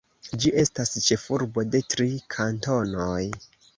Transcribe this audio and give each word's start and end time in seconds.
Ĝi 0.43 0.51
estas 0.61 0.93
ĉefurbo 1.09 1.65
de 1.75 1.81
tri 1.95 2.09
kantonoj. 2.37 3.23